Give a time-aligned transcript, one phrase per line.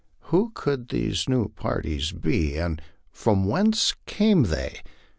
[0.33, 4.79] Who could these new parties be, and from whence came they?